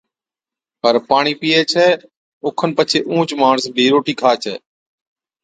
پر 0.81 0.95
پاڻِي 1.09 1.33
پِيئَي 1.41 1.61
ڇَي، 1.71 1.87
اوکن 2.45 2.69
پڇي 2.77 2.99
اُونھچ 3.09 3.29
ماڻس 3.41 3.63
بِي 3.75 3.85
روٽِي 3.93 4.13
کا 4.19 4.31
ڇَي 4.43 4.55